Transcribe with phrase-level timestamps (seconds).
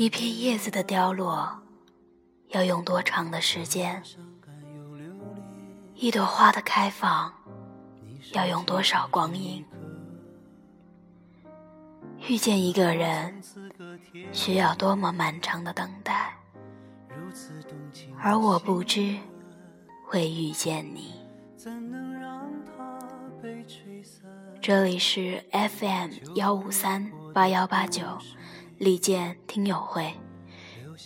[0.00, 1.60] 一片叶子的凋落，
[2.52, 4.02] 要用多长的时间？
[5.94, 7.30] 一朵花的开放，
[8.32, 9.62] 要用多少光阴？
[12.26, 13.42] 遇见一个人，
[14.32, 16.34] 需要多么漫长的等待？
[18.22, 19.18] 而我不知
[20.08, 21.12] 会遇见你。
[24.62, 28.02] 这里是 FM 幺五三八幺八九。
[28.80, 30.10] 李健听友会，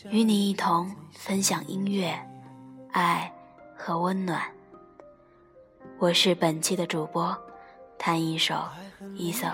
[0.08, 2.16] 与你一同分享音乐、
[2.92, 3.34] 爱
[3.76, 4.40] 和温暖。
[5.98, 7.36] 我是本期的主播，
[7.98, 8.54] 弹一首
[9.16, 9.48] 一首。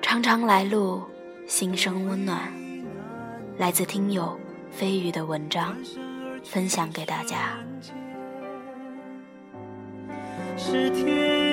[0.00, 1.02] 常常来路，
[1.48, 2.40] 心生温暖。
[3.58, 4.38] 来自听友
[4.70, 5.76] 飞鱼的文章，
[6.44, 7.58] 分享给大家。
[10.56, 11.45] 是天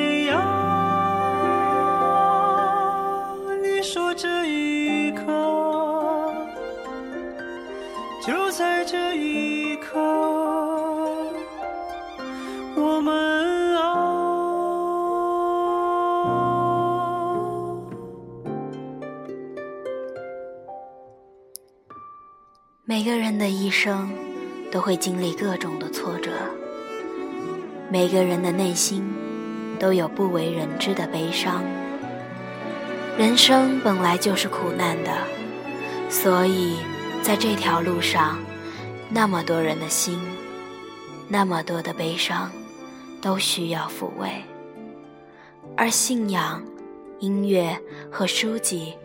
[3.83, 5.25] 说这一刻，
[8.25, 9.99] 就在这一刻，
[12.77, 13.83] 我们啊。
[22.85, 24.09] 每个人的一生
[24.71, 26.31] 都会经历各种的挫折，
[27.91, 29.03] 每个人的内心
[29.77, 31.61] 都有不为人知的悲伤。
[33.15, 35.11] 人生本来就是苦难的，
[36.09, 36.77] 所以
[37.21, 38.39] 在这条路上，
[39.07, 40.19] 那么多人的心，
[41.27, 42.49] 那么多的悲伤，
[43.21, 44.29] 都需要抚慰。
[45.77, 46.63] 而信仰、
[47.19, 47.79] 音乐
[48.11, 48.95] 和书籍，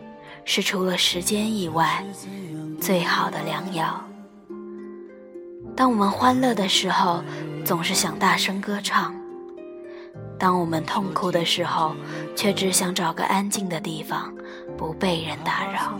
[0.43, 2.03] 是除了时间以外
[2.81, 4.03] 最好的良药。
[5.75, 7.23] 当我们欢乐的时候，
[7.63, 9.13] 总是想大声歌唱。
[10.39, 11.93] 当我们痛苦的时候，
[12.35, 14.33] 却只想找个安静的地方，
[14.77, 15.99] 不被人打扰。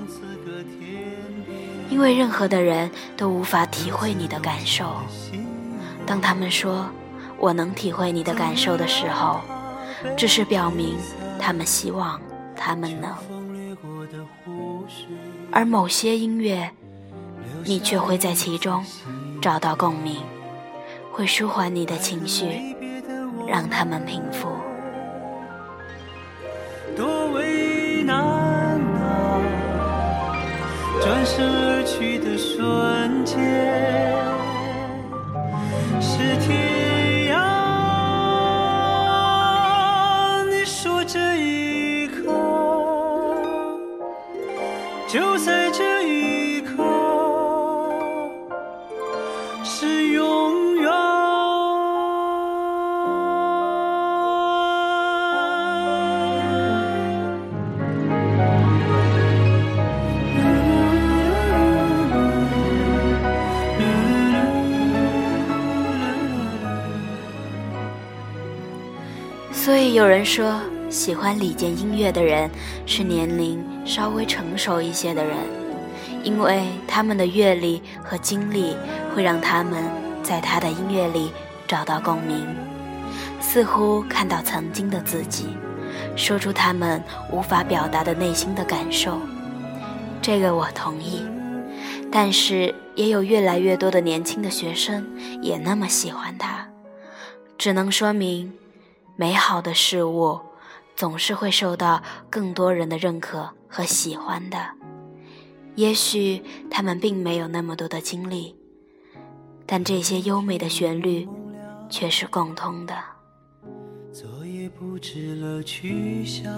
[1.90, 4.86] 因为任何的人都无法体会你的感受。
[6.06, 6.86] 当他们说
[7.38, 9.42] “我能体会你的感受”的时候，
[10.16, 10.96] 只是表明
[11.38, 12.20] 他们希望
[12.56, 13.14] 他们能。
[15.52, 16.72] 而某些音乐，
[17.66, 18.86] 你却会在其中
[19.42, 20.18] 找到共鸣，
[21.12, 22.76] 会舒缓你的情绪。
[23.50, 24.48] 让他们平复。
[26.96, 29.42] 多为难啊！
[31.02, 33.40] 转身而去的瞬间，
[36.00, 37.34] 是天涯。
[40.52, 42.22] 你说这一刻，
[45.08, 46.84] 就在这一刻，
[49.64, 50.29] 是永。
[69.52, 72.50] 所以有人说，喜欢李健音乐的人
[72.86, 75.38] 是年龄稍微成熟一些的人，
[76.24, 78.76] 因为他们的阅历和经历
[79.14, 79.84] 会让他们
[80.24, 81.32] 在他的音乐里
[81.68, 82.48] 找到共鸣，
[83.42, 85.48] 似乎看到曾经的自己，
[86.16, 89.20] 说出他们无法表达的内心的感受。
[90.22, 91.22] 这个我同意，
[92.12, 95.06] 但是也有越来越多的年轻的学生
[95.42, 96.70] 也那么喜欢他，
[97.58, 98.54] 只能说明。
[99.20, 100.40] 美好的事物
[100.96, 104.58] 总是会受到更多人的认可和喜欢的。
[105.76, 106.42] 也许
[106.72, 108.56] 他们并没有那么多的经历，
[109.66, 111.28] 但这些优美的旋律
[111.90, 112.96] 却是共通的。
[114.14, 116.50] 昨夜不知了去向，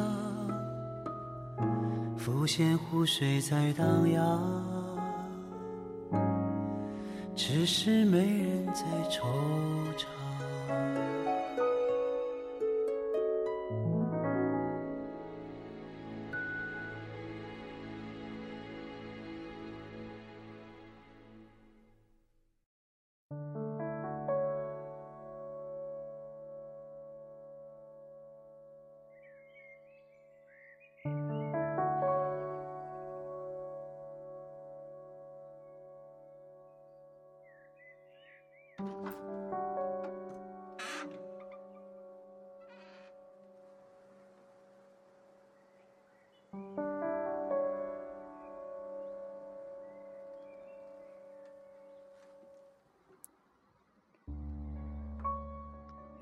[2.15, 4.39] 浮现湖水在荡漾，
[7.35, 9.23] 只是没人在惆
[9.97, 10.05] 怅。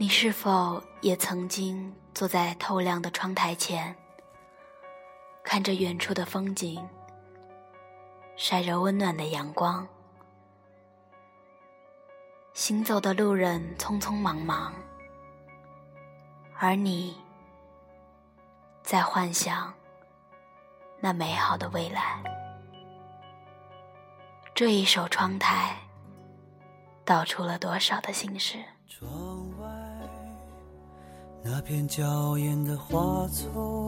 [0.01, 3.93] 你是否也曾经坐在透亮的窗台前，
[5.43, 6.87] 看着远处的风景，
[8.37, 9.85] 晒着温暖的阳光。
[12.53, 14.73] 行走的路人匆匆忙忙，
[16.57, 17.17] 而你
[18.81, 19.73] 在幻想
[21.01, 22.23] 那美好的未来。
[24.55, 25.75] 这一首窗台，
[27.03, 28.63] 道出了多少的心事？
[31.41, 33.87] 那片娇艳的花丛，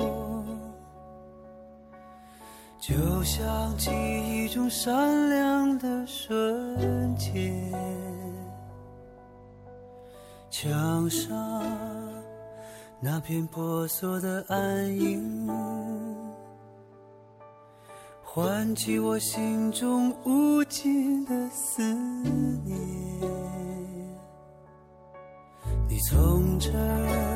[2.79, 2.93] 就
[3.23, 7.53] 像记忆中闪亮的瞬间。
[10.49, 11.63] 墙上
[12.99, 15.49] 那片婆娑的暗影，
[18.23, 21.81] 唤起我心中无尽的思
[22.63, 22.79] 念。
[25.87, 27.30] 你从这儿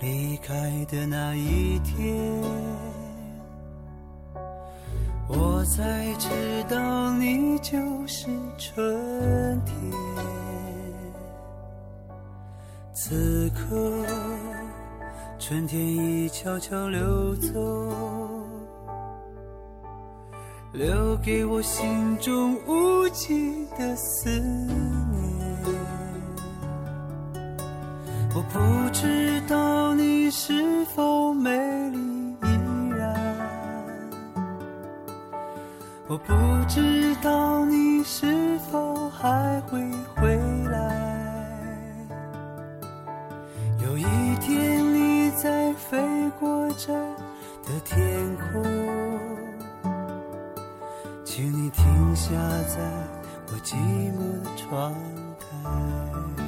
[0.00, 0.54] 离开
[0.88, 2.40] 的那一天，
[5.28, 6.28] 我才知
[6.68, 7.74] 道你就
[8.06, 9.76] 是春天。
[12.94, 14.06] 此刻，
[15.38, 17.52] 春天已悄悄溜走，
[20.72, 24.87] 留给我心中无尽的思念。
[28.38, 31.50] 我不知道你是否美
[31.90, 31.98] 丽
[32.44, 32.46] 依
[32.96, 33.12] 然，
[36.06, 36.32] 我不
[36.68, 39.80] 知道你是否还会
[40.14, 40.36] 回
[40.70, 41.50] 来。
[43.84, 44.04] 有一
[44.36, 45.98] 天你在飞
[46.38, 46.94] 过这
[47.64, 47.98] 的天
[48.36, 48.62] 空，
[51.24, 52.30] 请你停下
[52.68, 52.78] 在
[53.48, 53.74] 我寂
[54.12, 54.94] 寞的窗
[55.40, 56.47] 台。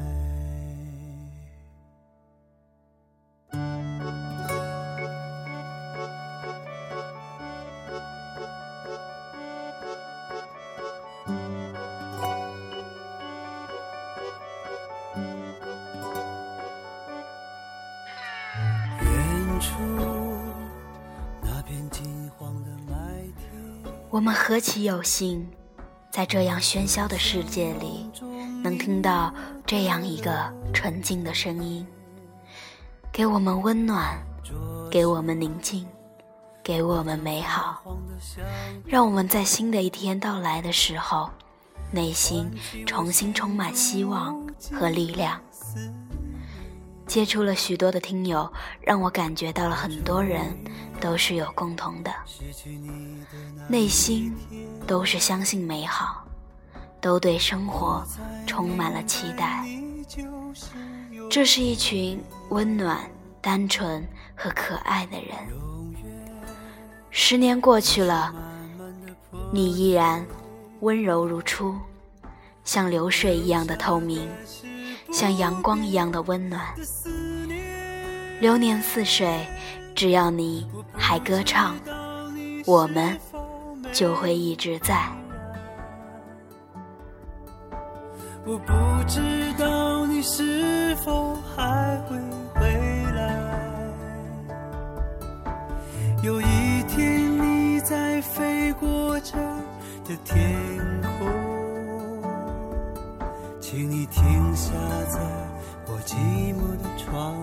[24.11, 25.47] 我们何其有幸，
[26.11, 28.11] 在这样喧嚣的世界里，
[28.61, 29.33] 能听到
[29.65, 31.87] 这样一个纯净的声音，
[33.09, 34.21] 给我们温暖，
[34.91, 35.87] 给我们宁静，
[36.61, 37.81] 给我们美好，
[38.85, 41.29] 让我们在新的一天到来的时候，
[41.89, 42.51] 内心
[42.85, 45.39] 重新充满希望和力量。
[47.11, 48.49] 接触了许多的听友，
[48.79, 50.57] 让我感觉到了很多人。
[51.01, 52.11] 都是有共同的，
[53.67, 54.33] 内心
[54.85, 56.23] 都是相信美好，
[57.01, 58.05] 都对生活
[58.45, 59.65] 充满了期待。
[61.27, 62.99] 这是一群温暖、
[63.41, 65.35] 单纯和可爱的人。
[67.09, 68.31] 十年过去了，
[69.51, 70.23] 你依然
[70.81, 71.75] 温柔如初，
[72.63, 74.29] 像流水一样的透明，
[75.11, 76.61] 像阳光一样的温暖。
[78.39, 79.45] 流年似水。
[79.93, 81.75] 只要你还歌唱，
[82.65, 83.19] 我们
[83.91, 85.05] 就会一直在。
[88.45, 88.73] 我不
[89.05, 89.21] 知
[89.59, 92.17] 道你是否还会
[92.55, 93.37] 回来。
[96.23, 99.33] 有一天你在飞过这
[100.05, 101.10] 的天空，
[103.71, 104.21] 请你停
[104.53, 104.73] 下
[105.05, 105.17] 在
[105.87, 106.13] 我寂
[106.53, 107.37] 寞的窗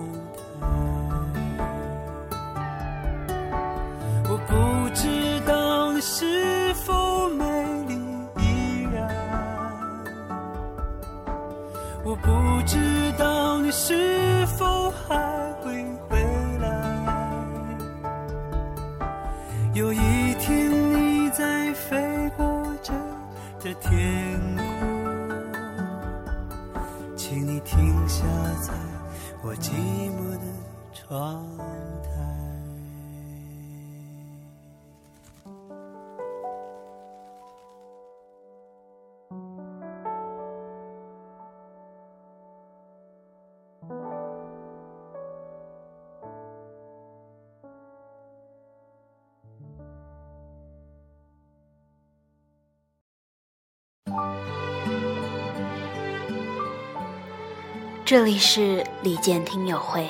[58.09, 60.09] 这里是李健听友会，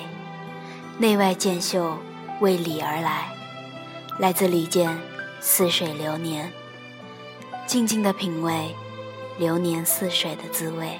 [0.98, 1.98] 内外剑秀
[2.40, 3.28] 为李而来，
[4.20, 4.90] 来自李健
[5.42, 6.48] 《似水流年》，
[7.68, 8.74] 静静的品味
[9.38, 10.98] 流年似水的滋味。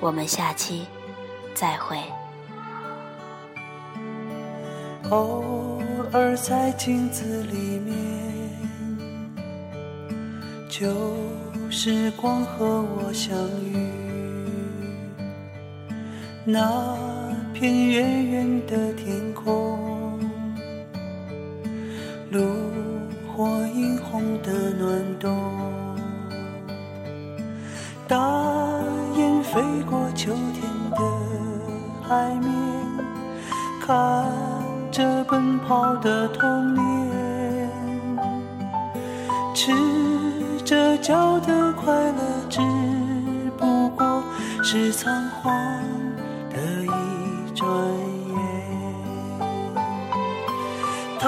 [0.00, 0.86] 我们下期
[1.52, 1.98] 再会。
[5.10, 5.82] 偶
[6.14, 7.94] 尔在镜子里面，
[10.66, 10.88] 旧
[11.70, 14.23] 时光和我相遇。
[16.46, 16.94] 那
[17.54, 20.20] 片远远的天空，
[22.30, 22.44] 炉
[23.34, 25.34] 火映红的暖冬，
[28.06, 28.18] 大
[29.16, 30.98] 雁飞过秋天的
[32.06, 32.50] 海面，
[33.80, 34.26] 看
[34.92, 37.70] 着奔跑的童年，
[39.54, 39.72] 赤
[40.62, 42.60] 着脚的快乐，只
[43.56, 44.22] 不过
[44.62, 46.03] 是仓皇。
[47.64, 47.72] 转
[48.28, 48.36] 眼，
[51.18, 51.24] 他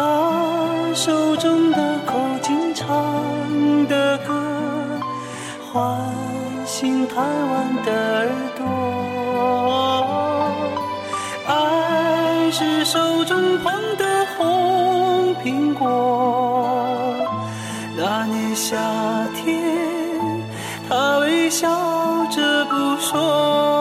[0.93, 2.13] 手中的口
[2.43, 2.87] 琴唱
[3.89, 4.35] 的歌，
[5.73, 5.99] 唤
[6.67, 8.29] 醒贪玩的耳
[8.59, 8.61] 朵。
[11.47, 17.15] 爱是手中捧的红苹果。
[17.97, 18.77] 那年夏
[19.37, 19.65] 天，
[20.87, 21.67] 他微笑
[22.31, 23.76] 着不说。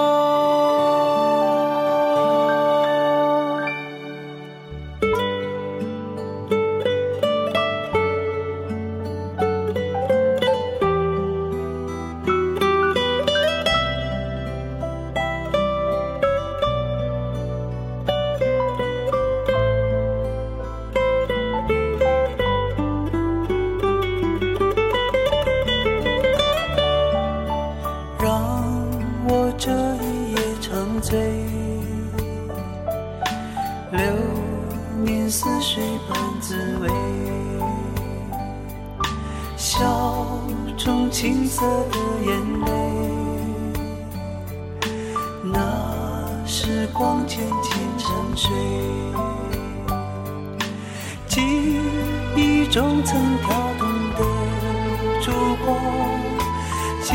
[42.26, 42.34] 眼
[42.66, 42.68] 泪，
[45.44, 45.58] 那
[46.48, 48.52] 时光渐渐沉睡，
[51.28, 51.42] 记
[52.36, 54.20] 忆中曾跳动的
[55.22, 55.32] 烛
[55.64, 55.78] 光，
[57.04, 57.14] 今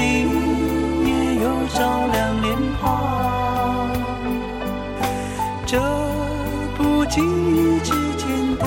[1.04, 3.90] 夜又照亮脸庞，
[5.66, 5.80] 这
[6.76, 8.64] 不经意之间的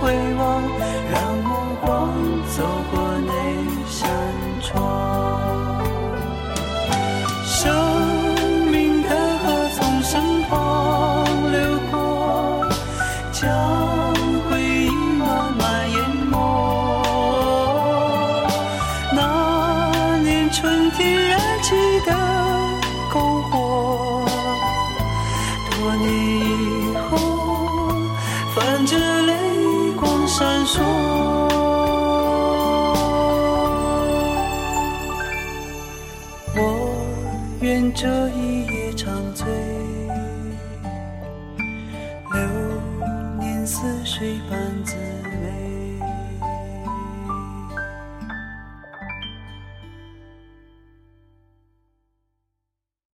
[0.00, 0.62] 回望，
[1.12, 1.50] 让目
[1.82, 2.08] 光
[2.56, 3.03] 走过。
[28.54, 29.32] 泛着泪
[29.98, 30.80] 光闪烁。
[36.54, 36.60] 我
[37.60, 38.43] 愿这一。